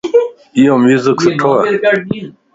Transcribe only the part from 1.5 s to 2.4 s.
ائي